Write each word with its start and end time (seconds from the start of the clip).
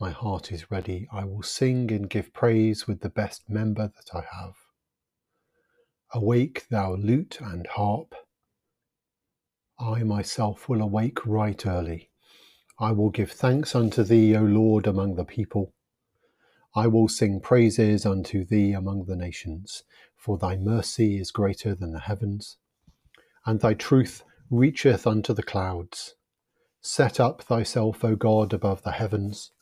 My 0.00 0.12
heart 0.12 0.50
is 0.50 0.70
ready. 0.70 1.06
I 1.12 1.26
will 1.26 1.42
sing 1.42 1.92
and 1.92 2.08
give 2.08 2.32
praise 2.32 2.86
with 2.86 3.02
the 3.02 3.10
best 3.10 3.50
member 3.50 3.92
that 3.94 4.14
I 4.14 4.24
have. 4.34 4.54
Awake, 6.14 6.66
thou 6.70 6.94
lute 6.94 7.38
and 7.42 7.66
harp. 7.66 8.14
I 9.78 10.02
myself 10.04 10.70
will 10.70 10.80
awake 10.80 11.26
right 11.26 11.66
early. 11.66 12.08
I 12.78 12.92
will 12.92 13.10
give 13.10 13.30
thanks 13.30 13.74
unto 13.74 14.02
thee, 14.02 14.34
O 14.34 14.42
Lord, 14.42 14.86
among 14.86 15.16
the 15.16 15.24
people. 15.26 15.74
I 16.74 16.86
will 16.86 17.08
sing 17.08 17.38
praises 17.38 18.06
unto 18.06 18.42
thee 18.42 18.72
among 18.72 19.04
the 19.04 19.16
nations, 19.16 19.82
for 20.16 20.38
thy 20.38 20.56
mercy 20.56 21.18
is 21.18 21.30
greater 21.30 21.74
than 21.74 21.92
the 21.92 22.00
heavens, 22.00 22.56
and 23.44 23.60
thy 23.60 23.74
truth 23.74 24.24
reacheth 24.48 25.06
unto 25.06 25.34
the 25.34 25.42
clouds. 25.42 26.14
Set 26.80 27.20
up 27.20 27.42
thyself, 27.42 28.02
O 28.02 28.16
God, 28.16 28.54
above 28.54 28.82
the 28.82 28.92
heavens, 28.92 29.52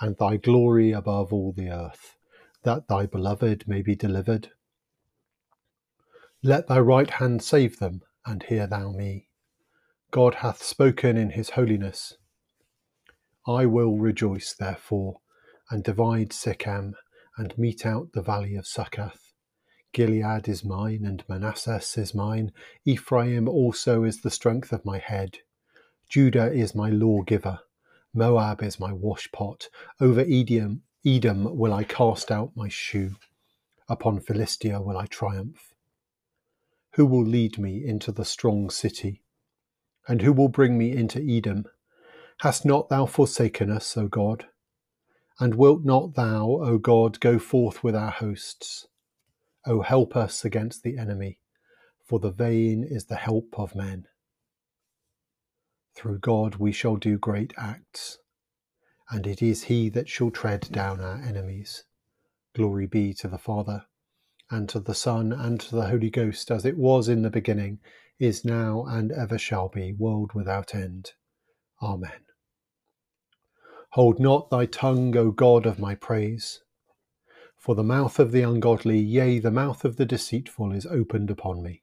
and 0.00 0.16
thy 0.18 0.36
glory 0.36 0.92
above 0.92 1.32
all 1.32 1.52
the 1.52 1.70
earth, 1.70 2.16
that 2.62 2.88
thy 2.88 3.06
beloved 3.06 3.66
may 3.66 3.82
be 3.82 3.94
delivered. 3.94 4.50
Let 6.42 6.68
thy 6.68 6.80
right 6.80 7.10
hand 7.10 7.42
save 7.42 7.78
them, 7.78 8.02
and 8.24 8.42
hear 8.42 8.66
thou 8.66 8.92
me. 8.92 9.28
God 10.10 10.36
hath 10.36 10.62
spoken 10.62 11.16
in 11.16 11.30
his 11.30 11.50
holiness. 11.50 12.14
I 13.46 13.66
will 13.66 13.98
rejoice, 13.98 14.54
therefore, 14.54 15.20
and 15.70 15.82
divide 15.82 16.32
Shechem, 16.32 16.94
and 17.36 17.56
mete 17.58 17.86
out 17.86 18.12
the 18.12 18.22
valley 18.22 18.56
of 18.56 18.66
Succoth. 18.66 19.32
Gilead 19.92 20.48
is 20.48 20.64
mine, 20.64 21.04
and 21.04 21.24
Manasseh 21.28 22.00
is 22.00 22.14
mine. 22.14 22.52
Ephraim 22.84 23.48
also 23.48 24.04
is 24.04 24.20
the 24.20 24.30
strength 24.30 24.72
of 24.72 24.84
my 24.84 24.98
head. 24.98 25.38
Judah 26.08 26.52
is 26.52 26.74
my 26.74 26.90
lawgiver. 26.90 27.60
Moab 28.16 28.62
is 28.62 28.80
my 28.80 28.92
washpot. 28.92 29.68
Over 30.00 30.22
Edom, 30.22 30.82
Edom 31.04 31.54
will 31.56 31.74
I 31.74 31.84
cast 31.84 32.30
out 32.30 32.50
my 32.56 32.68
shoe. 32.68 33.16
Upon 33.90 34.20
Philistia 34.20 34.80
will 34.80 34.96
I 34.96 35.04
triumph. 35.04 35.74
Who 36.94 37.04
will 37.04 37.24
lead 37.24 37.58
me 37.58 37.84
into 37.86 38.10
the 38.10 38.24
strong 38.24 38.70
city? 38.70 39.22
And 40.08 40.22
who 40.22 40.32
will 40.32 40.48
bring 40.48 40.78
me 40.78 40.92
into 40.92 41.20
Edom? 41.20 41.66
Hast 42.40 42.64
not 42.64 42.88
thou 42.88 43.04
forsaken 43.04 43.70
us, 43.70 43.94
O 43.98 44.08
God? 44.08 44.46
And 45.38 45.56
wilt 45.56 45.84
not 45.84 46.14
thou, 46.14 46.46
O 46.62 46.78
God, 46.78 47.20
go 47.20 47.38
forth 47.38 47.84
with 47.84 47.94
our 47.94 48.10
hosts? 48.10 48.86
O 49.66 49.82
help 49.82 50.16
us 50.16 50.42
against 50.42 50.82
the 50.82 50.96
enemy, 50.96 51.38
for 52.02 52.18
the 52.18 52.30
vain 52.30 52.82
is 52.82 53.04
the 53.04 53.16
help 53.16 53.58
of 53.58 53.74
men. 53.74 54.06
Through 55.96 56.18
God 56.18 56.56
we 56.56 56.72
shall 56.72 56.96
do 56.96 57.18
great 57.18 57.54
acts, 57.56 58.18
and 59.10 59.26
it 59.26 59.42
is 59.42 59.64
He 59.64 59.88
that 59.88 60.08
shall 60.08 60.30
tread 60.30 60.68
down 60.70 61.00
our 61.00 61.22
enemies. 61.22 61.84
Glory 62.54 62.86
be 62.86 63.14
to 63.14 63.28
the 63.28 63.38
Father 63.38 63.86
and 64.50 64.68
to 64.68 64.78
the 64.78 64.94
Son, 64.94 65.32
and 65.32 65.58
to 65.60 65.74
the 65.74 65.88
Holy 65.88 66.10
Ghost, 66.10 66.50
as 66.50 66.64
it 66.64 66.76
was 66.76 67.08
in 67.08 67.22
the 67.22 67.30
beginning, 67.30 67.80
is 68.18 68.44
now, 68.44 68.84
and 68.86 69.10
ever 69.10 69.38
shall 69.38 69.68
be, 69.68 69.92
world 69.92 70.32
without 70.34 70.74
end. 70.74 71.12
Amen. 71.82 72.26
Hold 73.90 74.20
not 74.20 74.50
thy 74.50 74.66
tongue, 74.66 75.16
O 75.16 75.30
God 75.30 75.66
of 75.66 75.78
my 75.78 75.94
praise. 75.94 76.60
For 77.56 77.74
the 77.74 77.82
mouth 77.82 78.18
of 78.20 78.30
the 78.30 78.42
ungodly, 78.42 78.98
yea, 78.98 79.38
the 79.38 79.50
mouth 79.50 79.84
of 79.84 79.96
the 79.96 80.06
deceitful, 80.06 80.72
is 80.72 80.86
opened 80.86 81.30
upon 81.30 81.62
me. 81.62 81.82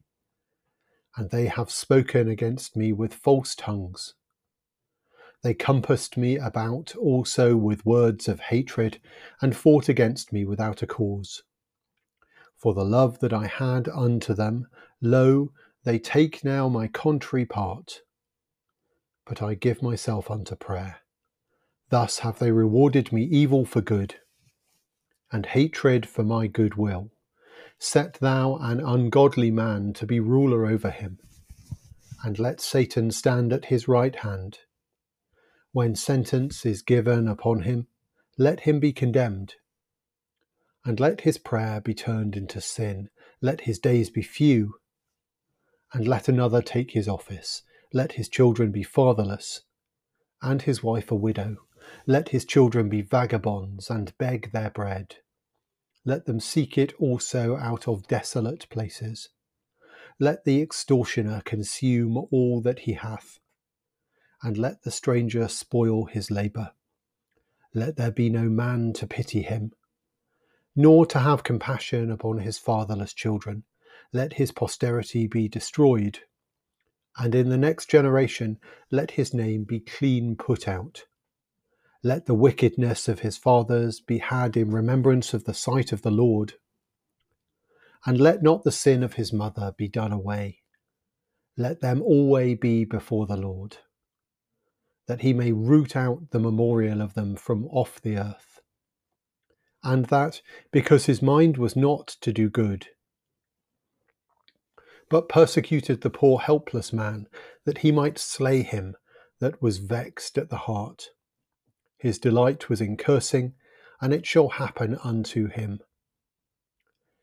And 1.15 1.29
they 1.29 1.45
have 1.45 1.69
spoken 1.69 2.27
against 2.27 2.75
me 2.75 2.91
with 2.91 3.13
false 3.13 3.55
tongues. 3.55 4.15
They 5.43 5.53
compassed 5.53 6.17
me 6.17 6.37
about 6.37 6.95
also 6.95 7.55
with 7.55 7.85
words 7.85 8.27
of 8.27 8.39
hatred, 8.39 8.99
and 9.41 9.55
fought 9.55 9.89
against 9.89 10.31
me 10.31 10.45
without 10.45 10.81
a 10.81 10.87
cause. 10.87 11.43
For 12.57 12.73
the 12.73 12.85
love 12.85 13.19
that 13.19 13.33
I 13.33 13.47
had 13.47 13.89
unto 13.89 14.33
them, 14.33 14.67
lo, 15.01 15.51
they 15.83 15.99
take 15.99 16.45
now 16.45 16.69
my 16.69 16.87
contrary 16.87 17.45
part. 17.45 18.01
But 19.25 19.41
I 19.41 19.53
give 19.53 19.81
myself 19.81 20.31
unto 20.31 20.55
prayer. 20.55 21.01
Thus 21.89 22.19
have 22.19 22.39
they 22.39 22.51
rewarded 22.51 23.11
me 23.11 23.23
evil 23.23 23.65
for 23.65 23.81
good, 23.81 24.15
and 25.31 25.45
hatred 25.45 26.07
for 26.07 26.23
my 26.23 26.47
good 26.47 26.75
will. 26.75 27.11
Set 27.79 28.15
thou 28.15 28.57
an 28.57 28.79
ungodly 28.79 29.51
man 29.51 29.93
to 29.93 30.05
be 30.05 30.19
ruler 30.19 30.65
over 30.65 30.89
him, 30.89 31.19
and 32.23 32.39
let 32.39 32.61
Satan 32.61 33.11
stand 33.11 33.51
at 33.51 33.65
his 33.65 33.87
right 33.87 34.15
hand. 34.17 34.59
When 35.71 35.95
sentence 35.95 36.65
is 36.65 36.81
given 36.81 37.27
upon 37.27 37.63
him, 37.63 37.87
let 38.37 38.61
him 38.61 38.79
be 38.79 38.93
condemned 38.93 39.55
and 40.85 40.99
let 40.99 41.21
his 41.21 41.37
prayer 41.37 41.79
be 41.79 41.93
turned 41.93 42.35
into 42.35 42.59
sin. 42.59 43.09
Let 43.41 43.61
his 43.61 43.79
days 43.79 44.09
be 44.09 44.21
few, 44.21 44.75
and 45.93 46.07
let 46.07 46.27
another 46.27 46.61
take 46.61 46.91
his 46.91 47.07
office. 47.07 47.63
Let 47.93 48.13
his 48.13 48.27
children 48.27 48.71
be 48.71 48.83
fatherless, 48.83 49.61
and 50.41 50.61
his 50.61 50.83
wife 50.83 51.11
a 51.11 51.15
widow. 51.15 51.57
Let 52.05 52.29
his 52.29 52.45
children 52.45 52.89
be 52.89 53.01
vagabonds, 53.01 53.89
and 53.89 54.17
beg 54.17 54.51
their 54.51 54.69
bread. 54.69 55.17
Let 56.05 56.25
them 56.25 56.39
seek 56.39 56.77
it 56.77 56.93
also 56.99 57.55
out 57.55 57.87
of 57.87 58.07
desolate 58.07 58.67
places. 58.69 59.29
Let 60.19 60.43
the 60.43 60.61
extortioner 60.61 61.41
consume 61.45 62.17
all 62.17 62.61
that 62.61 62.79
he 62.79 62.93
hath, 62.93 63.39
and 64.41 64.57
let 64.57 64.83
the 64.83 64.91
stranger 64.91 65.47
spoil 65.47 66.05
his 66.05 66.29
labour. 66.29 66.71
Let 67.73 67.95
there 67.95 68.11
be 68.11 68.29
no 68.29 68.49
man 68.49 68.93
to 68.93 69.07
pity 69.07 69.41
him 69.41 69.73
nor 70.75 71.05
to 71.05 71.19
have 71.19 71.43
compassion 71.43 72.11
upon 72.11 72.39
his 72.39 72.57
fatherless 72.57 73.13
children. 73.13 73.63
Let 74.11 74.33
his 74.33 74.51
posterity 74.51 75.27
be 75.27 75.47
destroyed, 75.47 76.19
and 77.17 77.33
in 77.35 77.49
the 77.49 77.57
next 77.57 77.89
generation 77.89 78.59
let 78.91 79.11
his 79.11 79.33
name 79.33 79.63
be 79.63 79.79
clean 79.79 80.35
put 80.35 80.67
out. 80.67 81.05
Let 82.03 82.25
the 82.25 82.33
wickedness 82.33 83.07
of 83.07 83.19
his 83.19 83.37
fathers 83.37 84.01
be 84.01 84.17
had 84.17 84.57
in 84.57 84.71
remembrance 84.71 85.33
of 85.33 85.45
the 85.45 85.53
sight 85.53 85.91
of 85.91 86.01
the 86.01 86.11
Lord, 86.11 86.55
and 88.05 88.19
let 88.19 88.43
not 88.43 88.63
the 88.63 88.71
sin 88.71 89.03
of 89.03 89.13
his 89.13 89.31
mother 89.31 89.73
be 89.77 89.87
done 89.87 90.11
away. 90.11 90.59
Let 91.55 91.81
them 91.81 92.01
always 92.01 92.57
be 92.59 92.83
before 92.83 93.25
the 93.25 93.37
Lord, 93.37 93.77
that 95.07 95.21
he 95.21 95.33
may 95.33 95.51
root 95.51 95.95
out 95.95 96.31
the 96.31 96.39
memorial 96.39 97.01
of 97.01 97.13
them 97.13 97.35
from 97.35 97.67
off 97.67 98.01
the 98.01 98.17
earth 98.17 98.53
and 99.83 100.05
that 100.05 100.41
because 100.71 101.05
his 101.05 101.21
mind 101.21 101.57
was 101.57 101.75
not 101.75 102.07
to 102.07 102.31
do 102.31 102.49
good, 102.49 102.87
but 105.09 105.29
persecuted 105.29 106.01
the 106.01 106.09
poor 106.09 106.39
helpless 106.39 106.93
man, 106.93 107.27
that 107.65 107.79
he 107.79 107.91
might 107.91 108.17
slay 108.17 108.61
him 108.63 108.95
that 109.39 109.61
was 109.61 109.77
vexed 109.79 110.37
at 110.37 110.49
the 110.49 110.57
heart. 110.57 111.09
His 112.03 112.19
delight 112.19 112.67
was 112.67 112.81
in 112.81 112.97
cursing, 112.97 113.53
and 114.01 114.13
it 114.13 114.25
shall 114.25 114.49
happen 114.49 114.97
unto 115.05 115.47
him. 115.47 115.79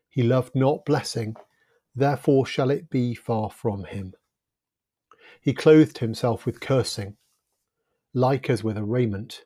He 0.09 0.23
loved 0.23 0.55
not 0.55 0.85
blessing, 0.85 1.35
therefore 1.93 2.47
shall 2.47 2.71
it 2.71 2.89
be 2.89 3.13
far 3.13 3.51
from 3.51 3.83
him. 3.83 4.15
He 5.39 5.53
clothed 5.53 5.99
himself 5.99 6.47
with 6.47 6.61
cursing, 6.61 7.17
like 8.11 8.49
as 8.49 8.63
with 8.63 8.75
a 8.75 8.83
raiment 8.83 9.45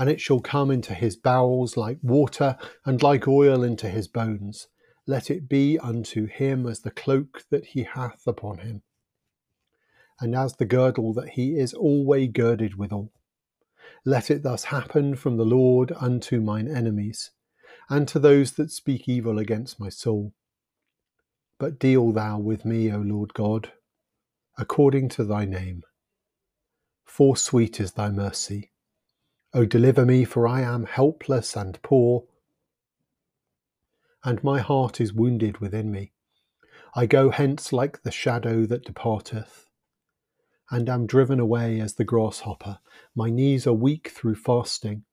and 0.00 0.10
it 0.10 0.20
shall 0.20 0.40
come 0.40 0.72
into 0.72 0.92
his 0.92 1.16
bowels 1.16 1.76
like 1.76 1.98
water, 2.02 2.58
and 2.84 3.04
like 3.04 3.28
oil 3.28 3.62
into 3.62 3.88
his 3.88 4.08
bones. 4.08 4.66
Let 5.06 5.30
it 5.30 5.48
be 5.48 5.78
unto 5.78 6.26
him 6.26 6.66
as 6.66 6.80
the 6.80 6.90
cloak 6.90 7.44
that 7.50 7.66
he 7.66 7.84
hath 7.84 8.26
upon 8.26 8.58
him, 8.58 8.82
and 10.20 10.34
as 10.34 10.56
the 10.56 10.66
girdle 10.66 11.14
that 11.14 11.30
he 11.30 11.56
is 11.56 11.72
alway 11.72 12.26
girded 12.26 12.74
withal. 12.74 13.12
Let 14.04 14.30
it 14.30 14.42
thus 14.42 14.64
happen 14.64 15.16
from 15.16 15.36
the 15.36 15.44
Lord 15.44 15.92
unto 15.96 16.40
mine 16.40 16.68
enemies, 16.68 17.30
and 17.88 18.06
to 18.08 18.18
those 18.18 18.52
that 18.52 18.70
speak 18.70 19.08
evil 19.08 19.38
against 19.38 19.80
my 19.80 19.88
soul. 19.88 20.32
But 21.58 21.78
deal 21.78 22.12
thou 22.12 22.38
with 22.38 22.64
me, 22.64 22.92
O 22.92 22.98
Lord 22.98 23.34
God, 23.34 23.72
according 24.58 25.08
to 25.10 25.24
thy 25.24 25.44
name. 25.44 25.82
For 27.04 27.36
sweet 27.36 27.80
is 27.80 27.92
thy 27.92 28.10
mercy 28.10 28.72
O 29.56 29.64
deliver 29.64 30.04
me, 30.04 30.26
for 30.26 30.46
I 30.46 30.60
am 30.60 30.84
helpless 30.84 31.56
and 31.56 31.80
poor, 31.80 32.24
and 34.22 34.44
my 34.44 34.60
heart 34.60 35.00
is 35.00 35.14
wounded 35.14 35.58
within 35.58 35.90
me. 35.90 36.12
I 36.94 37.06
go 37.06 37.30
hence 37.30 37.72
like 37.72 38.02
the 38.02 38.10
shadow 38.10 38.66
that 38.66 38.84
departeth, 38.84 39.65
and 40.70 40.88
am 40.88 41.06
driven 41.06 41.38
away 41.40 41.80
as 41.80 41.94
the 41.94 42.04
grasshopper. 42.04 42.78
My 43.14 43.30
knees 43.30 43.66
are 43.66 43.72
weak 43.72 44.08
through 44.08 44.36
fasting. 44.36 45.04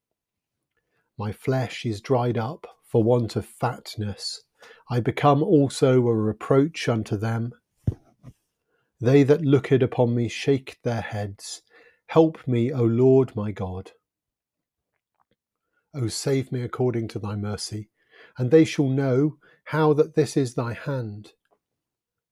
My 1.18 1.32
flesh 1.32 1.86
is 1.86 2.02
dried 2.02 2.38
up 2.38 2.66
for 2.84 3.04
want 3.04 3.36
of 3.36 3.46
fatness. 3.46 4.42
I 4.90 5.00
become 5.00 5.44
also 5.44 6.08
a 6.08 6.16
reproach 6.16 6.90
unto 6.90 7.18
them. 7.18 7.54
They 9.00 9.24
that 9.24 9.42
looked 9.42 9.84
upon 9.84 10.16
me 10.16 10.28
shake 10.30 10.78
their 10.84 11.02
heads. 11.02 11.62
Help 12.08 12.48
me, 12.48 12.72
O 12.72 12.84
Lord 12.84 13.36
my 13.36 13.52
God. 13.52 13.92
O 15.94 16.08
save 16.08 16.52
me 16.52 16.62
according 16.62 17.08
to 17.10 17.20
thy 17.20 17.36
mercy, 17.36 17.90
and 18.38 18.50
they 18.50 18.66
shall 18.66 18.88
know 18.88 19.38
how 19.66 19.94
that 19.94 20.16
this 20.16 20.36
is 20.36 20.56
thy 20.56 20.74
hand, 20.74 21.34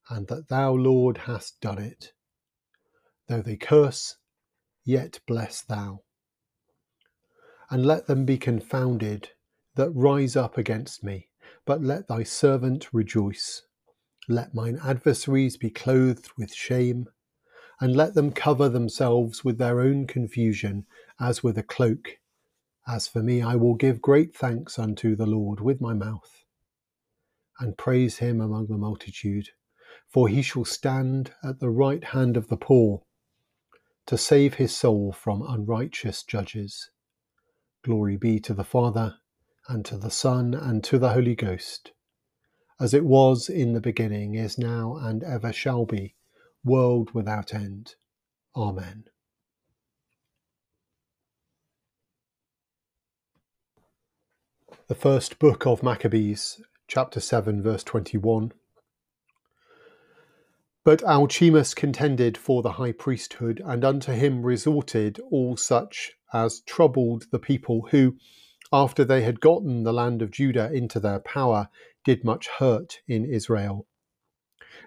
and 0.10 0.28
that 0.28 0.48
thou, 0.50 0.74
Lord, 0.74 1.20
hast 1.20 1.62
done 1.62 1.78
it. 1.78 2.14
Though 3.32 3.42
they 3.42 3.56
curse, 3.56 4.18
yet 4.84 5.22
bless 5.26 5.62
thou. 5.62 6.04
And 7.70 7.86
let 7.86 8.08
them 8.08 8.26
be 8.26 8.38
confounded 8.38 9.30
that 9.76 9.92
rise 9.92 10.36
up 10.36 10.58
against 10.58 11.02
me, 11.02 11.30
but 11.66 11.82
let 11.82 12.10
thy 12.10 12.24
servant 12.24 12.94
rejoice. 12.94 13.62
Let 14.28 14.54
mine 14.54 14.82
adversaries 14.84 15.56
be 15.56 15.70
clothed 15.70 16.30
with 16.38 16.54
shame, 16.54 17.08
and 17.80 17.96
let 17.96 18.16
them 18.16 18.34
cover 18.34 18.68
themselves 18.68 19.46
with 19.46 19.58
their 19.60 19.80
own 19.80 20.08
confusion 20.08 20.86
as 21.18 21.42
with 21.42 21.58
a 21.58 21.64
cloak 21.64 22.20
as 22.86 23.08
for 23.08 23.24
me, 23.24 23.42
I 23.42 23.56
will 23.56 23.76
give 23.76 24.02
great 24.02 24.36
thanks 24.36 24.78
unto 24.78 25.16
the 25.16 25.26
Lord 25.26 25.62
with 25.62 25.80
my 25.80 25.94
mouth, 25.94 26.44
and 27.62 27.78
praise 27.78 28.18
him 28.18 28.42
among 28.42 28.68
the 28.68 28.78
multitude, 28.78 29.52
for 30.10 30.28
he 30.28 30.42
shall 30.42 30.66
stand 30.66 31.34
at 31.42 31.62
the 31.62 31.70
right 31.70 32.04
hand 32.04 32.36
of 32.36 32.50
the 32.50 32.58
poor, 32.58 33.06
to 34.08 34.18
save 34.18 34.56
his 34.56 34.76
soul 34.76 35.12
from 35.12 35.42
unrighteous 35.42 36.24
judges. 36.24 36.90
Glory 37.84 38.18
be 38.18 38.40
to 38.40 38.54
the 38.54 38.64
Father, 38.64 39.16
and 39.68 39.86
to 39.86 39.98
the 39.98 40.12
Son, 40.12 40.54
and 40.54 40.84
to 40.84 41.00
the 41.00 41.14
Holy 41.14 41.36
Ghost, 41.36 41.92
as 42.80 42.94
it 42.94 43.06
was 43.06 43.50
in 43.50 43.74
the 43.74 43.82
beginning, 43.82 44.36
is 44.36 44.58
now, 44.58 44.96
and 44.98 45.24
ever 45.24 45.54
shall 45.54 45.86
be, 45.86 46.16
world 46.64 47.12
without 47.14 47.54
end. 47.54 47.96
Amen. 48.56 49.06
The 54.88 54.96
first 54.96 55.40
book 55.40 55.66
of 55.66 55.84
Maccabees, 55.84 56.62
chapter 56.88 57.22
7, 57.22 57.64
verse 57.64 57.84
21. 57.84 58.52
But 60.84 61.04
Alcimus 61.04 61.76
contended 61.76 62.38
for 62.38 62.64
the 62.64 62.72
high 62.74 62.92
priesthood, 62.92 63.62
and 63.64 63.86
unto 63.86 64.14
him 64.14 64.42
resorted 64.44 65.20
all 65.30 65.56
such 65.56 66.14
as 66.34 66.62
troubled 66.62 67.26
the 67.32 67.40
people, 67.40 67.88
who, 67.92 68.18
after 68.74 69.04
they 69.04 69.22
had 69.22 69.40
gotten 69.42 69.84
the 69.84 69.94
land 69.94 70.24
of 70.24 70.32
Judah 70.32 70.72
into 70.74 71.00
their 71.00 71.20
power, 71.20 71.70
did 72.04 72.24
much 72.24 72.48
hurt 72.48 73.00
in 73.08 73.26
Israel. 73.26 73.86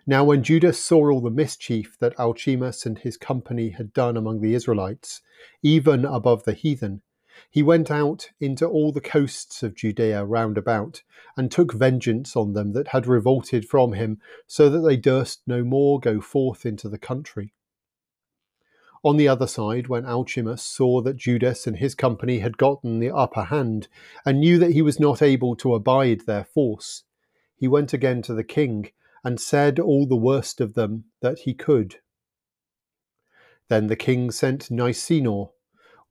Now, 0.06 0.24
when 0.24 0.42
Judas 0.42 0.82
saw 0.82 1.10
all 1.10 1.20
the 1.20 1.30
mischief 1.30 1.96
that 2.00 2.18
Alcimus 2.18 2.84
and 2.84 2.98
his 2.98 3.16
company 3.16 3.70
had 3.70 3.92
done 3.92 4.16
among 4.16 4.40
the 4.40 4.54
Israelites, 4.54 5.22
even 5.62 6.04
above 6.04 6.44
the 6.44 6.54
heathen, 6.54 7.02
he 7.50 7.62
went 7.62 7.90
out 7.90 8.30
into 8.40 8.66
all 8.66 8.92
the 8.92 9.00
coasts 9.00 9.62
of 9.62 9.74
Judea 9.74 10.24
round 10.24 10.56
about, 10.56 11.02
and 11.36 11.50
took 11.50 11.72
vengeance 11.72 12.36
on 12.36 12.52
them 12.52 12.72
that 12.72 12.88
had 12.88 13.06
revolted 13.06 13.68
from 13.68 13.92
him, 13.92 14.20
so 14.46 14.68
that 14.70 14.80
they 14.80 14.96
durst 14.96 15.42
no 15.46 15.64
more 15.64 15.98
go 15.98 16.20
forth 16.20 16.64
into 16.64 16.88
the 16.88 16.98
country. 16.98 17.52
On 19.02 19.16
the 19.18 19.28
other 19.28 19.46
side, 19.46 19.88
when 19.88 20.06
Alcimus 20.06 20.62
saw 20.62 21.02
that 21.02 21.16
Judas 21.16 21.66
and 21.66 21.76
his 21.76 21.94
company 21.94 22.38
had 22.38 22.56
gotten 22.56 23.00
the 23.00 23.10
upper 23.10 23.44
hand, 23.44 23.88
and 24.24 24.40
knew 24.40 24.58
that 24.58 24.72
he 24.72 24.80
was 24.80 24.98
not 24.98 25.20
able 25.20 25.54
to 25.56 25.74
abide 25.74 26.22
their 26.22 26.44
force, 26.44 27.04
he 27.54 27.68
went 27.68 27.92
again 27.92 28.22
to 28.22 28.34
the 28.34 28.44
king, 28.44 28.90
and 29.22 29.40
said 29.40 29.78
all 29.78 30.06
the 30.06 30.16
worst 30.16 30.60
of 30.60 30.74
them 30.74 31.04
that 31.20 31.40
he 31.40 31.52
could. 31.52 31.96
Then 33.68 33.88
the 33.88 33.96
king 33.96 34.30
sent 34.30 34.70
Nicanor, 34.70 35.50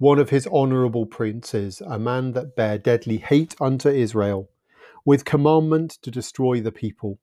one 0.04 0.20
of 0.20 0.32
his 0.32 0.46
honourable 0.48 1.06
princes, 1.06 1.82
a 1.88 1.98
man 1.98 2.34
that 2.34 2.58
bare 2.58 2.78
deadly 2.78 3.16
hate 3.16 3.56
unto 3.62 3.88
Israel, 3.88 4.50
with 5.06 5.24
commandment 5.24 5.92
to 5.92 6.12
destroy 6.12 6.60
the 6.60 6.74
people. 6.74 7.20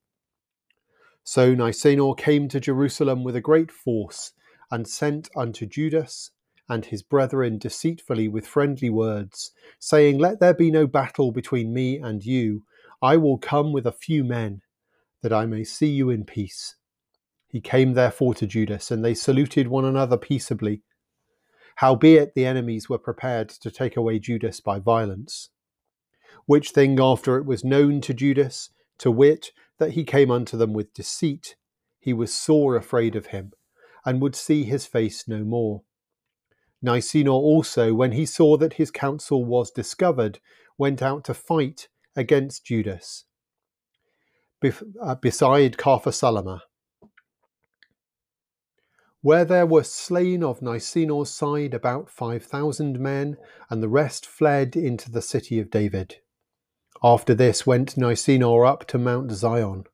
So 1.23 1.55
Nicanor 1.55 2.15
came 2.15 2.49
to 2.49 2.59
Jerusalem 2.59 3.23
with 3.23 3.37
a 3.37 3.41
great 3.43 3.71
force, 3.71 4.33
and 4.71 4.89
sent 4.89 5.29
unto 5.37 5.67
Judas 5.67 6.31
and 6.71 6.87
his 6.87 7.03
brethren 7.03 7.59
deceitfully 7.59 8.29
with 8.29 8.47
friendly 8.47 8.89
words, 8.89 9.53
saying, 9.79 10.19
Let 10.19 10.41
there 10.41 10.55
be 10.55 10.71
no 10.71 10.87
battle 10.87 11.33
between 11.33 11.75
me 11.75 11.99
and 11.99 12.25
you. 12.25 12.63
I 13.03 13.19
will 13.19 13.37
come 13.37 13.75
with 13.75 13.87
a 13.87 13.93
few 13.93 14.25
men, 14.25 14.63
that 15.21 15.35
I 15.35 15.45
may 15.45 15.65
see 15.65 15.89
you 15.91 16.09
in 16.09 16.25
peace. 16.25 16.77
He 17.47 17.61
came 17.61 17.93
therefore 17.93 18.33
to 18.37 18.47
Judas, 18.47 18.91
and 18.91 19.05
they 19.05 19.13
saluted 19.13 19.69
one 19.69 19.85
another 19.85 20.17
peaceably. 20.17 20.81
Howbeit 21.81 22.35
the 22.35 22.45
enemies 22.45 22.91
were 22.91 22.99
prepared 22.99 23.49
to 23.49 23.71
take 23.71 23.97
away 23.97 24.19
Judas 24.19 24.61
by 24.61 24.79
violence. 24.79 25.49
Which 26.45 26.73
thing 26.73 27.01
after 27.01 27.39
it 27.39 27.47
was 27.47 27.65
known 27.65 28.03
to 28.03 28.13
Judas, 28.13 28.69
to 28.99 29.11
wit, 29.11 29.53
that 29.79 29.93
he 29.93 30.05
came 30.05 30.31
unto 30.31 30.59
them 30.59 30.75
with 30.75 30.93
deceit, 30.93 31.57
he 31.99 32.13
was 32.13 32.35
sore 32.35 32.77
afraid 32.77 33.17
of 33.17 33.29
him, 33.29 33.53
and 34.05 34.21
would 34.21 34.37
see 34.37 34.65
his 34.65 34.85
face 34.85 35.27
no 35.27 35.43
more. 35.43 35.81
Nicanor 36.83 37.31
also, 37.31 37.95
when 37.95 38.13
he 38.13 38.27
saw 38.27 38.59
that 38.59 38.75
his 38.75 38.91
counsel 38.91 39.47
was 39.47 39.71
discovered, 39.71 40.39
went 40.77 41.01
out 41.01 41.25
to 41.25 41.33
fight 41.33 41.89
against 42.15 42.67
Judas. 42.67 43.25
Uh, 44.63 45.15
beside 45.15 45.79
Capharsalama, 45.79 46.61
where 49.23 49.45
there 49.45 49.67
were 49.67 49.83
slain 49.83 50.43
of 50.43 50.63
Nicanor's 50.63 51.31
side 51.31 51.75
about 51.75 52.09
five 52.11 52.45
thousand 52.45 52.99
men, 52.99 53.37
and 53.69 53.83
the 53.83 53.89
rest 53.89 54.25
fled 54.25 54.77
into 54.77 55.11
the 55.11 55.23
city 55.23 55.59
of 55.59 55.71
David. 55.71 56.17
After 57.03 57.35
this 57.35 57.67
went 57.67 57.97
Nicanor 57.97 58.65
up 58.65 58.87
to 58.89 58.99
Mount 58.99 59.31
Zion. 59.33 59.85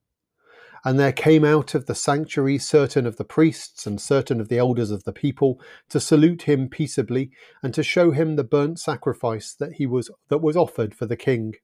And 0.84 1.00
there 1.00 1.12
came 1.12 1.44
out 1.44 1.74
of 1.74 1.86
the 1.86 1.96
sanctuary 1.96 2.58
certain 2.58 3.06
of 3.06 3.16
the 3.16 3.24
priests 3.24 3.86
and 3.86 4.00
certain 4.00 4.40
of 4.40 4.48
the 4.48 4.58
elders 4.58 4.92
of 4.92 5.02
the 5.02 5.12
people 5.12 5.60
to 5.88 5.98
salute 5.98 6.42
him 6.42 6.68
peaceably 6.68 7.32
and 7.60 7.74
to 7.74 7.82
show 7.82 8.12
him 8.12 8.36
the 8.36 8.44
burnt 8.44 8.78
sacrifice 8.78 9.52
that 9.54 9.74
he 9.74 9.86
was 9.86 10.10
that 10.28 10.38
was 10.38 10.56
offered 10.56 10.94
for 10.94 11.06
the 11.06 11.16
king. 11.16 11.54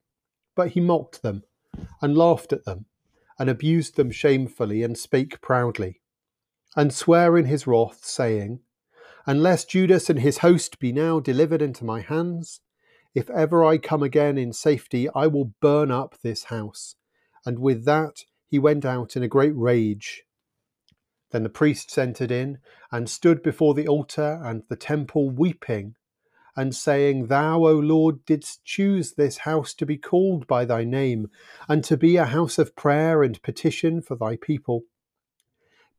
But 0.56 0.70
he 0.70 0.80
mocked 0.80 1.22
them 1.22 1.44
and 2.00 2.18
laughed 2.18 2.52
at 2.52 2.64
them 2.64 2.86
and 3.38 3.48
abused 3.48 3.94
them 3.94 4.10
shamefully 4.10 4.82
and 4.82 4.98
spake 4.98 5.40
proudly 5.40 6.01
and 6.76 6.92
swear 6.92 7.36
in 7.36 7.44
his 7.44 7.66
wrath, 7.66 8.04
saying, 8.04 8.60
Unless 9.26 9.66
Judas 9.66 10.10
and 10.10 10.18
his 10.18 10.38
host 10.38 10.78
be 10.78 10.92
now 10.92 11.20
delivered 11.20 11.62
into 11.62 11.84
my 11.84 12.00
hands, 12.00 12.60
if 13.14 13.28
ever 13.30 13.64
I 13.64 13.78
come 13.78 14.02
again 14.02 14.38
in 14.38 14.52
safety, 14.52 15.08
I 15.14 15.26
will 15.26 15.52
burn 15.60 15.90
up 15.90 16.16
this 16.22 16.44
house. 16.44 16.96
And 17.44 17.58
with 17.58 17.84
that 17.84 18.24
he 18.48 18.58
went 18.58 18.84
out 18.84 19.16
in 19.16 19.22
a 19.22 19.28
great 19.28 19.54
rage. 19.56 20.24
Then 21.30 21.42
the 21.42 21.48
priests 21.48 21.96
entered 21.96 22.30
in 22.30 22.58
and 22.90 23.08
stood 23.08 23.42
before 23.42 23.74
the 23.74 23.88
altar 23.88 24.40
and 24.44 24.62
the 24.68 24.76
temple, 24.76 25.30
weeping, 25.30 25.94
and 26.54 26.74
saying, 26.74 27.26
Thou, 27.26 27.64
O 27.64 27.72
Lord, 27.72 28.24
didst 28.26 28.64
choose 28.64 29.14
this 29.14 29.38
house 29.38 29.72
to 29.74 29.86
be 29.86 29.96
called 29.96 30.46
by 30.46 30.66
thy 30.66 30.84
name, 30.84 31.30
and 31.68 31.82
to 31.84 31.96
be 31.96 32.16
a 32.16 32.26
house 32.26 32.58
of 32.58 32.76
prayer 32.76 33.22
and 33.22 33.40
petition 33.42 34.02
for 34.02 34.16
thy 34.16 34.36
people. 34.36 34.82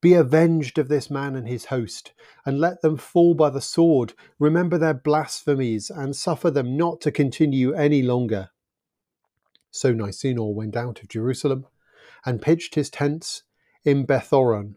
Be 0.03 0.15
avenged 0.15 0.77
of 0.77 0.89
this 0.89 1.09
man 1.09 1.33
and 1.33 1.47
his 1.47 1.65
host, 1.65 2.11
and 2.45 2.59
let 2.59 2.81
them 2.81 2.97
fall 2.97 3.33
by 3.33 3.49
the 3.49 3.61
sword. 3.61 4.11
Remember 4.37 4.77
their 4.77 4.93
blasphemies, 4.93 5.89
and 5.89 6.13
suffer 6.13 6.51
them 6.51 6.75
not 6.75 6.99
to 7.01 7.11
continue 7.11 7.71
any 7.71 8.01
longer. 8.01 8.49
So 9.71 9.93
Nicanor 9.93 10.53
went 10.53 10.75
out 10.75 11.01
of 11.01 11.07
Jerusalem, 11.07 11.67
and 12.25 12.41
pitched 12.41 12.75
his 12.75 12.89
tents 12.89 13.43
in 13.85 14.05
Bethhoron, 14.05 14.75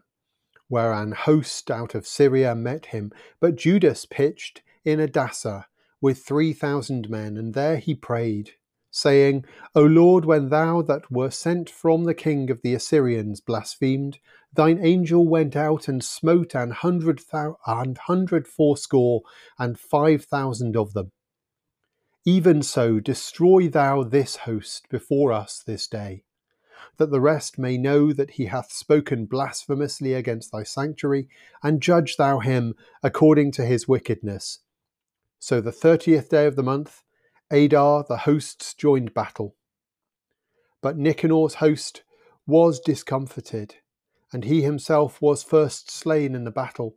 where 0.69 0.93
an 0.93 1.11
host 1.11 1.69
out 1.69 1.93
of 1.93 2.07
Syria 2.07 2.55
met 2.55 2.85
him. 2.87 3.11
But 3.41 3.57
Judas 3.57 4.05
pitched 4.05 4.61
in 4.85 4.99
Adasa 4.99 5.65
with 5.99 6.23
three 6.23 6.53
thousand 6.53 7.09
men, 7.09 7.35
and 7.35 7.53
there 7.53 7.79
he 7.79 7.95
prayed, 7.95 8.51
saying, 8.97 9.45
O 9.75 9.83
Lord, 9.83 10.25
when 10.25 10.49
thou 10.49 10.81
that 10.81 11.11
were 11.11 11.29
sent 11.29 11.69
from 11.69 12.05
the 12.05 12.15
king 12.15 12.49
of 12.49 12.61
the 12.63 12.73
Assyrians 12.73 13.39
blasphemed, 13.41 14.17
Thine 14.53 14.79
angel 14.81 15.27
went 15.27 15.55
out 15.55 15.87
and 15.87 16.03
smote 16.03 16.55
an 16.55 16.71
hundred, 16.71 17.21
thou- 17.31 17.57
an 17.67 17.95
hundred 17.95 18.47
fourscore 18.47 19.21
and 19.59 19.79
five 19.79 20.25
thousand 20.25 20.75
of 20.75 20.93
them. 20.93 21.11
Even 22.25 22.63
so, 22.63 22.99
destroy 22.99 23.69
thou 23.69 24.03
this 24.03 24.35
host 24.37 24.87
before 24.89 25.31
us 25.31 25.61
this 25.65 25.87
day, 25.87 26.23
that 26.97 27.11
the 27.11 27.21
rest 27.21 27.59
may 27.59 27.77
know 27.77 28.11
that 28.11 28.31
he 28.31 28.47
hath 28.47 28.71
spoken 28.71 29.25
blasphemously 29.25 30.13
against 30.13 30.51
thy 30.51 30.63
sanctuary, 30.63 31.29
and 31.61 31.81
judge 31.81 32.17
thou 32.17 32.39
him 32.39 32.73
according 33.03 33.51
to 33.51 33.65
his 33.65 33.87
wickedness. 33.87 34.59
So 35.39 35.61
the 35.61 35.71
thirtieth 35.71 36.29
day 36.29 36.47
of 36.47 36.55
the 36.55 36.63
month, 36.63 37.03
Adar, 37.51 38.05
the 38.07 38.17
hosts 38.17 38.73
joined 38.73 39.13
battle. 39.13 39.55
But 40.81 40.97
Nicanor's 40.97 41.55
host 41.55 42.03
was 42.45 42.79
discomfited, 42.79 43.75
and 44.33 44.43
he 44.43 44.61
himself 44.61 45.21
was 45.21 45.43
first 45.43 45.89
slain 45.89 46.35
in 46.35 46.43
the 46.43 46.51
battle. 46.51 46.95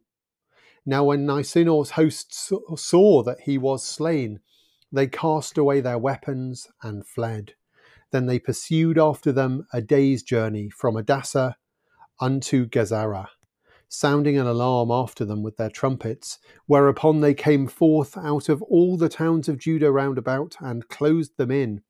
Now, 0.85 1.05
when 1.05 1.27
Nicanor's 1.27 1.91
hosts 1.91 2.53
saw 2.77 3.23
that 3.23 3.41
he 3.43 3.59
was 3.59 3.85
slain, 3.85 4.41
they 4.91 5.07
cast 5.07 5.57
away 5.57 5.81
their 5.81 5.99
weapons 5.99 6.69
and 6.83 7.07
fled. 7.07 7.55
Then 8.11 8.27
they 8.27 8.41
pursued 8.41 8.99
after 8.99 9.31
them 9.31 9.67
a 9.73 9.81
day's 9.81 10.25
journey 10.25 10.69
from 10.69 10.97
Adasa 10.97 11.55
unto 12.21 12.67
Gazera, 12.67 13.29
sounding 13.93 14.39
an 14.39 14.47
alarm 14.47 14.89
after 14.91 15.25
them 15.25 15.43
with 15.43 15.57
their 15.57 15.69
trumpets, 15.69 16.39
whereupon 16.67 17.21
they 17.21 17.35
came 17.35 17.67
forth 17.67 18.17
out 18.17 18.49
of 18.49 18.63
all 18.63 18.97
the 18.97 19.09
towns 19.09 19.49
of 19.49 19.59
Judah 19.59 19.91
round 19.91 20.17
about 20.17 20.57
and 20.61 20.89
closed 20.89 21.37
them 21.37 21.51
in, 21.51 21.83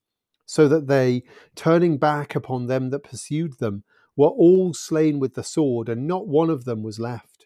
so 0.47 0.67
that 0.67 0.89
they, 0.89 1.23
turning 1.55 1.99
back 1.99 2.35
upon 2.35 2.67
them 2.67 2.89
that 2.89 3.05
pursued 3.05 3.59
them, 3.59 3.85
were 4.17 4.29
all 4.29 4.73
slain 4.73 5.21
with 5.21 5.35
the 5.35 5.45
sword, 5.45 5.91
and 5.91 6.07
not 6.07 6.27
one 6.27 6.49
of 6.49 6.65
them 6.65 6.83
was 6.83 6.99
left. 6.99 7.45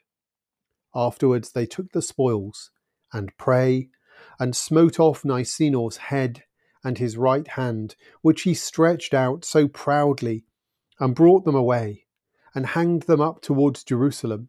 Afterwards 0.94 1.50
they 1.50 1.66
took 1.66 1.90
the 1.90 2.00
spoils, 2.00 2.70
and 3.12 3.36
prey, 3.36 3.88
and 4.38 4.54
smote 4.54 5.00
off 5.00 5.24
Nicanor's 5.24 5.96
head 5.96 6.44
and 6.84 6.98
his 6.98 7.16
right 7.16 7.48
hand, 7.48 7.96
which 8.22 8.42
he 8.42 8.54
stretched 8.54 9.14
out 9.14 9.44
so 9.44 9.66
proudly, 9.66 10.44
and 11.00 11.14
brought 11.14 11.44
them 11.44 11.56
away, 11.56 12.03
and 12.54 12.66
hanged 12.66 13.02
them 13.02 13.20
up 13.20 13.40
towards 13.42 13.84
Jerusalem. 13.84 14.48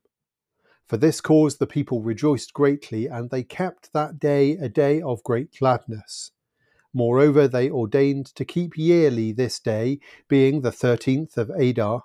For 0.87 0.97
this 0.97 1.19
cause 1.21 1.57
the 1.57 1.65
people 1.65 2.01
rejoiced 2.01 2.53
greatly, 2.53 3.07
and 3.07 3.29
they 3.29 3.43
kept 3.43 3.91
that 3.93 4.19
day 4.19 4.51
a 4.51 4.69
day 4.69 5.01
of 5.01 5.23
great 5.23 5.57
gladness. 5.57 6.31
Moreover, 6.93 7.47
they 7.47 7.69
ordained 7.69 8.27
to 8.35 8.45
keep 8.45 8.77
yearly 8.77 9.31
this 9.31 9.59
day, 9.59 9.99
being 10.27 10.61
the 10.61 10.71
thirteenth 10.71 11.37
of 11.37 11.49
Adar. 11.49 12.03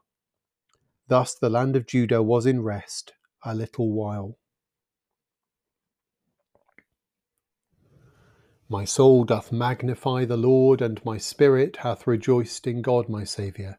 Thus 1.08 1.34
the 1.34 1.50
land 1.50 1.76
of 1.76 1.86
Judah 1.86 2.22
was 2.22 2.46
in 2.46 2.62
rest 2.62 3.12
a 3.44 3.54
little 3.54 3.92
while. 3.92 4.36
My 8.68 8.84
soul 8.84 9.24
doth 9.24 9.50
magnify 9.50 10.24
the 10.24 10.36
Lord, 10.36 10.80
and 10.80 11.04
my 11.04 11.18
spirit 11.18 11.78
hath 11.78 12.06
rejoiced 12.06 12.68
in 12.68 12.82
God 12.82 13.08
my 13.08 13.24
Saviour, 13.24 13.78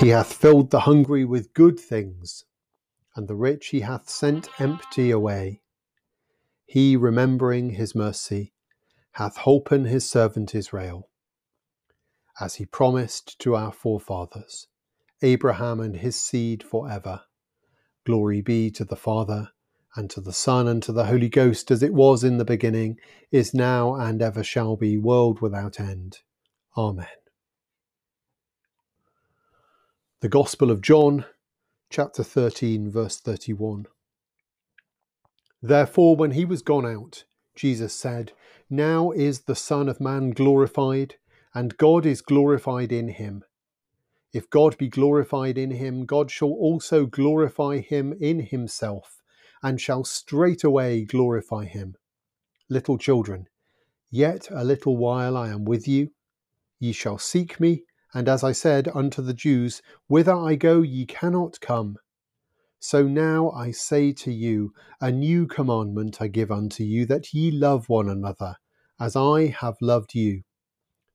He 0.00 0.10
hath 0.10 0.32
filled 0.32 0.70
the 0.70 0.80
hungry 0.80 1.24
with 1.24 1.54
good 1.54 1.78
things, 1.78 2.44
and 3.16 3.26
the 3.26 3.34
rich 3.34 3.68
he 3.68 3.80
hath 3.80 4.08
sent 4.08 4.48
empty 4.60 5.10
away. 5.10 5.60
He, 6.66 6.96
remembering 6.96 7.70
his 7.70 7.96
mercy, 7.96 8.52
hath 9.12 9.38
holpen 9.38 9.86
his 9.86 10.08
servant 10.08 10.54
Israel, 10.54 11.10
as 12.40 12.54
he 12.54 12.64
promised 12.64 13.40
to 13.40 13.56
our 13.56 13.72
forefathers, 13.72 14.68
Abraham 15.20 15.80
and 15.80 15.96
his 15.96 16.14
seed 16.14 16.62
for 16.62 16.88
ever. 16.88 17.22
Glory 18.06 18.40
be 18.40 18.70
to 18.70 18.84
the 18.84 18.96
Father 18.96 19.50
and 19.96 20.08
to 20.10 20.20
the 20.20 20.32
Son, 20.32 20.68
and 20.68 20.80
to 20.84 20.92
the 20.92 21.06
Holy 21.06 21.28
Ghost, 21.28 21.72
as 21.72 21.82
it 21.82 21.92
was 21.92 22.22
in 22.22 22.38
the 22.38 22.44
beginning, 22.44 23.00
is 23.32 23.52
now, 23.52 23.96
and 23.96 24.22
ever 24.22 24.44
shall 24.44 24.76
be, 24.76 24.96
world 24.96 25.40
without 25.40 25.80
end. 25.80 26.18
Amen. 26.76 27.17
The 30.20 30.28
Gospel 30.28 30.72
of 30.72 30.80
John, 30.80 31.26
chapter 31.90 32.24
13, 32.24 32.90
verse 32.90 33.20
31. 33.20 33.86
Therefore, 35.62 36.16
when 36.16 36.32
he 36.32 36.44
was 36.44 36.60
gone 36.60 36.84
out, 36.84 37.22
Jesus 37.54 37.94
said, 37.94 38.32
Now 38.68 39.12
is 39.12 39.42
the 39.42 39.54
Son 39.54 39.88
of 39.88 40.00
Man 40.00 40.30
glorified, 40.30 41.14
and 41.54 41.76
God 41.76 42.04
is 42.04 42.20
glorified 42.20 42.90
in 42.90 43.10
him. 43.10 43.44
If 44.32 44.50
God 44.50 44.76
be 44.76 44.88
glorified 44.88 45.56
in 45.56 45.70
him, 45.70 46.04
God 46.04 46.32
shall 46.32 46.50
also 46.50 47.06
glorify 47.06 47.78
him 47.78 48.12
in 48.20 48.40
himself 48.40 49.22
and 49.62 49.80
shall 49.80 50.02
straightway 50.02 51.04
glorify 51.04 51.66
him. 51.66 51.94
Little 52.68 52.98
children, 52.98 53.46
yet 54.10 54.48
a 54.50 54.64
little 54.64 54.96
while 54.96 55.36
I 55.36 55.50
am 55.50 55.64
with 55.64 55.86
you. 55.86 56.10
Ye 56.80 56.90
shall 56.90 57.18
seek 57.18 57.60
me, 57.60 57.84
and 58.14 58.28
as 58.28 58.42
I 58.42 58.52
said 58.52 58.88
unto 58.94 59.22
the 59.22 59.34
Jews, 59.34 59.82
Whither 60.06 60.34
I 60.34 60.54
go 60.54 60.82
ye 60.82 61.06
cannot 61.06 61.60
come. 61.60 61.98
So 62.80 63.02
now 63.02 63.50
I 63.50 63.70
say 63.72 64.12
to 64.12 64.32
you, 64.32 64.72
a 65.00 65.10
new 65.10 65.46
commandment 65.46 66.22
I 66.22 66.28
give 66.28 66.50
unto 66.50 66.84
you, 66.84 67.06
that 67.06 67.34
ye 67.34 67.50
love 67.50 67.88
one 67.88 68.08
another, 68.08 68.56
as 69.00 69.16
I 69.16 69.46
have 69.46 69.76
loved 69.80 70.14
you, 70.14 70.42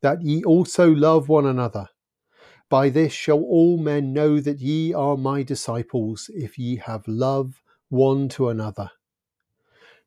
that 0.02 0.22
ye 0.22 0.44
also 0.44 0.92
love 0.92 1.30
one 1.30 1.46
another. 1.46 1.88
By 2.70 2.90
this 2.90 3.14
shall 3.14 3.42
all 3.42 3.78
men 3.78 4.14
know 4.14 4.40
that 4.40 4.60
ye 4.60 4.94
are 4.94 5.16
my 5.16 5.44
disciples, 5.44 6.30
if 6.34 6.58
ye 6.58 6.78
have 6.78 7.08
love 7.08 7.62
one 7.90 8.28
to 8.30 8.50
another. 8.50 8.90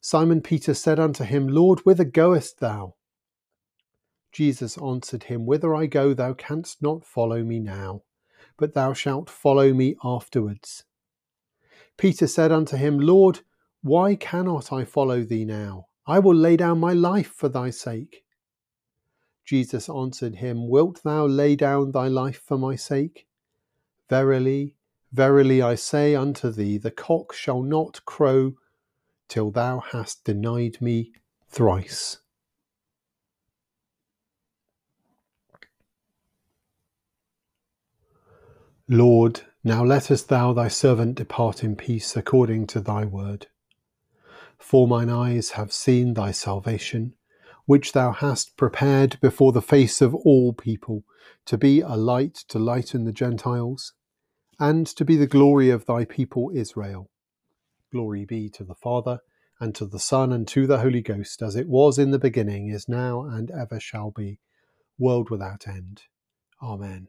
Simon 0.00 0.40
Peter 0.40 0.74
said 0.74 1.00
unto 1.00 1.24
him, 1.24 1.48
Lord, 1.48 1.80
whither 1.80 2.04
goest 2.04 2.60
thou? 2.60 2.95
Jesus 4.36 4.76
answered 4.76 5.22
him, 5.22 5.46
Whither 5.46 5.74
I 5.74 5.86
go, 5.86 6.12
thou 6.12 6.34
canst 6.34 6.82
not 6.82 7.06
follow 7.06 7.42
me 7.42 7.58
now, 7.58 8.02
but 8.58 8.74
thou 8.74 8.92
shalt 8.92 9.30
follow 9.30 9.72
me 9.72 9.96
afterwards. 10.04 10.84
Peter 11.96 12.26
said 12.26 12.52
unto 12.52 12.76
him, 12.76 13.00
Lord, 13.00 13.40
why 13.80 14.14
cannot 14.14 14.70
I 14.74 14.84
follow 14.84 15.22
thee 15.22 15.46
now? 15.46 15.86
I 16.06 16.18
will 16.18 16.34
lay 16.34 16.58
down 16.58 16.78
my 16.78 16.92
life 16.92 17.28
for 17.28 17.48
thy 17.48 17.70
sake. 17.70 18.24
Jesus 19.46 19.88
answered 19.88 20.34
him, 20.34 20.68
Wilt 20.68 21.02
thou 21.02 21.26
lay 21.26 21.56
down 21.56 21.92
thy 21.92 22.08
life 22.08 22.42
for 22.44 22.58
my 22.58 22.76
sake? 22.76 23.26
Verily, 24.10 24.74
Verily 25.12 25.62
I 25.62 25.76
say 25.76 26.14
unto 26.14 26.50
thee, 26.50 26.76
the 26.76 26.90
cock 26.90 27.32
shall 27.32 27.62
not 27.62 28.04
crow 28.04 28.52
till 29.28 29.50
thou 29.50 29.80
hast 29.80 30.24
denied 30.24 30.82
me 30.82 31.12
thrice. 31.48 32.18
Lord, 38.88 39.40
now 39.64 39.84
lettest 39.84 40.28
thou 40.28 40.52
thy 40.52 40.68
servant 40.68 41.16
depart 41.16 41.64
in 41.64 41.74
peace 41.74 42.16
according 42.16 42.68
to 42.68 42.80
thy 42.80 43.04
word. 43.04 43.48
For 44.58 44.86
mine 44.86 45.10
eyes 45.10 45.50
have 45.50 45.72
seen 45.72 46.14
thy 46.14 46.30
salvation, 46.30 47.14
which 47.64 47.92
thou 47.92 48.12
hast 48.12 48.56
prepared 48.56 49.18
before 49.20 49.50
the 49.50 49.60
face 49.60 50.00
of 50.00 50.14
all 50.14 50.52
people, 50.52 51.02
to 51.46 51.58
be 51.58 51.80
a 51.80 51.96
light 51.96 52.34
to 52.48 52.60
lighten 52.60 53.04
the 53.04 53.12
Gentiles 53.12 53.92
and 54.60 54.86
to 54.86 55.04
be 55.04 55.16
the 55.16 55.26
glory 55.26 55.68
of 55.68 55.86
thy 55.86 56.04
people 56.04 56.52
Israel. 56.54 57.10
Glory 57.92 58.24
be 58.24 58.48
to 58.50 58.62
the 58.62 58.74
Father, 58.74 59.18
and 59.58 59.74
to 59.74 59.84
the 59.84 59.98
Son, 59.98 60.32
and 60.32 60.46
to 60.48 60.66
the 60.66 60.78
Holy 60.78 61.02
Ghost, 61.02 61.42
as 61.42 61.56
it 61.56 61.68
was 61.68 61.98
in 61.98 62.12
the 62.12 62.18
beginning, 62.18 62.68
is 62.68 62.88
now, 62.88 63.24
and 63.24 63.50
ever 63.50 63.80
shall 63.80 64.10
be, 64.10 64.38
world 64.98 65.28
without 65.28 65.66
end. 65.66 66.02
Amen. 66.62 67.08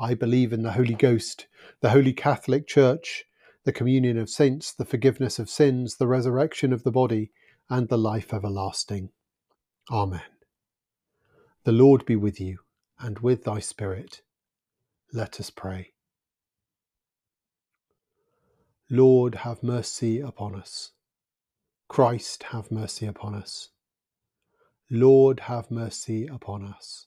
I 0.00 0.14
believe 0.14 0.54
in 0.54 0.62
the 0.62 0.72
Holy 0.72 0.94
Ghost, 0.94 1.46
the 1.82 1.90
Holy 1.90 2.14
Catholic 2.14 2.66
Church, 2.66 3.26
the 3.64 3.72
communion 3.72 4.16
of 4.16 4.30
saints, 4.30 4.72
the 4.72 4.86
forgiveness 4.86 5.38
of 5.38 5.50
sins, 5.50 5.96
the 5.96 6.06
resurrection 6.06 6.72
of 6.72 6.84
the 6.84 6.90
body, 6.90 7.32
and 7.68 7.88
the 7.88 7.98
life 7.98 8.32
everlasting. 8.32 9.10
Amen. 9.90 10.22
The 11.64 11.72
Lord 11.72 12.06
be 12.06 12.16
with 12.16 12.40
you, 12.40 12.60
and 12.98 13.18
with 13.18 13.44
thy 13.44 13.58
spirit. 13.58 14.22
Let 15.12 15.38
us 15.38 15.50
pray. 15.50 15.92
Lord, 18.88 19.34
have 19.36 19.62
mercy 19.62 20.20
upon 20.20 20.54
us. 20.54 20.92
Christ, 21.88 22.44
have 22.44 22.70
mercy 22.70 23.04
upon 23.04 23.34
us. 23.34 23.68
Lord, 24.90 25.40
have 25.40 25.70
mercy 25.70 26.26
upon 26.26 26.64
us. 26.64 27.06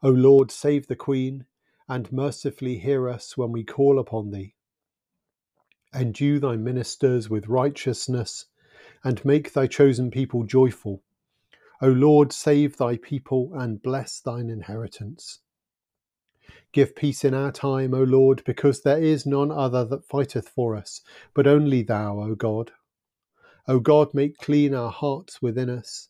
O 0.00 0.10
Lord, 0.10 0.52
save 0.52 0.86
the 0.86 0.94
Queen, 0.94 1.44
and 1.88 2.12
mercifully 2.12 2.78
hear 2.78 3.08
us 3.08 3.36
when 3.36 3.50
we 3.50 3.64
call 3.64 3.98
upon 3.98 4.30
thee. 4.30 4.54
Endue 5.92 6.38
thy 6.38 6.54
ministers 6.54 7.28
with 7.28 7.48
righteousness, 7.48 8.44
and 9.02 9.24
make 9.24 9.52
thy 9.52 9.66
chosen 9.66 10.10
people 10.10 10.44
joyful. 10.44 11.02
O 11.82 11.88
Lord, 11.88 12.32
save 12.32 12.76
thy 12.76 12.96
people 12.96 13.50
and 13.54 13.82
bless 13.82 14.20
thine 14.20 14.50
inheritance. 14.50 15.40
Give 16.72 16.94
peace 16.94 17.24
in 17.24 17.34
our 17.34 17.50
time, 17.50 17.92
O 17.92 18.02
Lord, 18.04 18.42
because 18.44 18.82
there 18.82 19.02
is 19.02 19.26
none 19.26 19.50
other 19.50 19.84
that 19.86 20.04
fighteth 20.04 20.48
for 20.48 20.76
us, 20.76 21.00
but 21.34 21.46
only 21.46 21.82
Thou, 21.82 22.20
O 22.20 22.34
God. 22.36 22.70
O 23.66 23.80
God, 23.80 24.14
make 24.14 24.38
clean 24.38 24.74
our 24.74 24.92
hearts 24.92 25.42
within 25.42 25.68
us, 25.68 26.08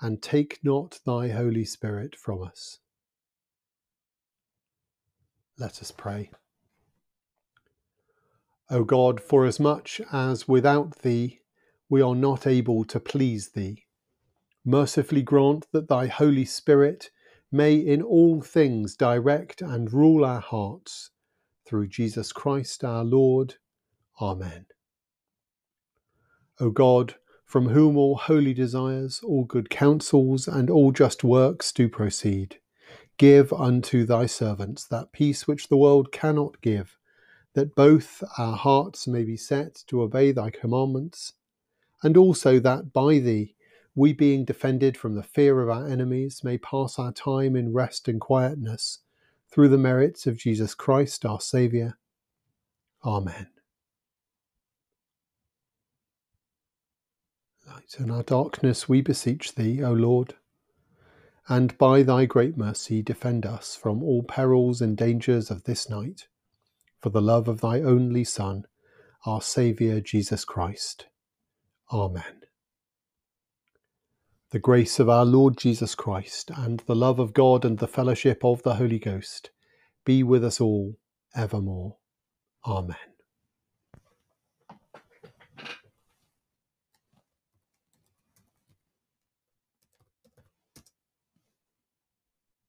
and 0.00 0.22
take 0.22 0.60
not 0.62 1.00
Thy 1.04 1.28
Holy 1.28 1.64
Spirit 1.64 2.16
from 2.16 2.42
us. 2.42 2.78
Let 5.58 5.80
us 5.80 5.90
pray. 5.90 6.30
O 8.70 8.82
God, 8.82 9.20
forasmuch 9.20 10.00
as 10.12 10.48
without 10.48 11.00
Thee 11.00 11.40
we 11.88 12.00
are 12.00 12.14
not 12.14 12.46
able 12.46 12.84
to 12.84 12.98
please 12.98 13.50
Thee, 13.50 13.84
mercifully 14.64 15.22
grant 15.22 15.66
that 15.72 15.88
Thy 15.88 16.06
Holy 16.06 16.44
Spirit 16.44 17.10
may 17.52 17.76
in 17.76 18.02
all 18.02 18.40
things 18.40 18.96
direct 18.96 19.62
and 19.62 19.92
rule 19.92 20.24
our 20.24 20.40
hearts. 20.40 21.10
Through 21.66 21.88
Jesus 21.88 22.32
Christ 22.32 22.82
our 22.82 23.04
Lord. 23.04 23.54
Amen. 24.20 24.66
O 26.60 26.70
God, 26.70 27.14
from 27.44 27.68
whom 27.68 27.96
all 27.96 28.16
holy 28.16 28.54
desires, 28.54 29.20
all 29.24 29.44
good 29.44 29.70
counsels, 29.70 30.48
and 30.48 30.68
all 30.68 30.90
just 30.92 31.22
works 31.22 31.72
do 31.72 31.88
proceed, 31.88 32.58
give 33.16 33.52
unto 33.52 34.04
thy 34.04 34.26
servants 34.26 34.84
that 34.86 35.12
peace 35.12 35.46
which 35.46 35.68
the 35.68 35.76
world 35.76 36.12
cannot 36.12 36.60
give, 36.60 36.98
that 37.54 37.74
both 37.74 38.22
our 38.38 38.56
hearts 38.56 39.06
may 39.06 39.24
be 39.24 39.36
set 39.36 39.82
to 39.86 40.02
obey 40.02 40.32
thy 40.32 40.50
commandments, 40.50 41.34
and 42.02 42.16
also 42.16 42.58
that 42.58 42.92
by 42.92 43.18
thee 43.18 43.54
we 43.94 44.12
being 44.12 44.44
defended 44.44 44.96
from 44.96 45.14
the 45.14 45.22
fear 45.22 45.60
of 45.60 45.70
our 45.70 45.86
enemies 45.86 46.42
may 46.42 46.58
pass 46.58 46.98
our 46.98 47.12
time 47.12 47.54
in 47.54 47.72
rest 47.72 48.08
and 48.08 48.20
quietness 48.20 49.00
through 49.50 49.68
the 49.68 49.78
merits 49.78 50.26
of 50.26 50.36
Jesus 50.36 50.74
Christ 50.74 51.24
our 51.24 51.40
Saviour. 51.40 51.96
Amen. 53.04 53.46
Light 57.66 57.96
in 57.98 58.10
our 58.10 58.22
darkness, 58.22 58.88
we 58.88 59.00
beseech 59.00 59.54
thee, 59.54 59.82
O 59.82 59.92
Lord, 59.92 60.34
and 61.48 61.76
by 61.76 62.02
thy 62.02 62.24
great 62.24 62.56
mercy 62.56 63.02
defend 63.02 63.44
us 63.44 63.76
from 63.76 64.02
all 64.02 64.22
perils 64.22 64.80
and 64.80 64.96
dangers 64.96 65.50
of 65.50 65.64
this 65.64 65.90
night, 65.90 66.28
for 67.00 67.10
the 67.10 67.20
love 67.20 67.48
of 67.48 67.60
thy 67.60 67.80
only 67.80 68.24
Son, 68.24 68.64
our 69.26 69.42
Saviour 69.42 70.00
Jesus 70.00 70.44
Christ. 70.44 71.06
Amen. 71.92 72.42
The 74.50 74.58
grace 74.58 74.98
of 74.98 75.08
our 75.08 75.24
Lord 75.24 75.58
Jesus 75.58 75.94
Christ, 75.94 76.50
and 76.56 76.80
the 76.86 76.94
love 76.94 77.18
of 77.18 77.34
God, 77.34 77.64
and 77.64 77.78
the 77.78 77.88
fellowship 77.88 78.44
of 78.44 78.62
the 78.62 78.76
Holy 78.76 78.98
Ghost 78.98 79.50
be 80.04 80.22
with 80.22 80.44
us 80.44 80.60
all 80.60 80.96
evermore. 81.34 81.96
Amen. 82.66 83.13